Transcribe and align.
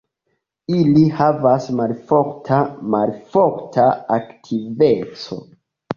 Ili 0.75 1.03
havas 1.17 1.67
malforta 1.81 2.59
malforta 2.95 3.87
aktiveco. 4.17 5.39